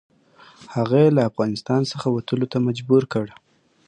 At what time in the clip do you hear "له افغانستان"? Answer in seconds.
1.17-1.81